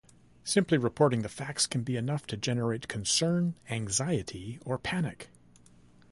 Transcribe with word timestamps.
Simply 0.43 0.79
reporting 0.79 1.21
the 1.21 1.29
facts 1.29 1.67
can 1.67 1.83
be 1.83 1.95
enough 1.95 2.25
to 2.25 2.35
generate 2.35 2.87
concern, 2.87 3.53
anxiety, 3.69 4.57
or 4.65 4.79
panic. 4.79 5.29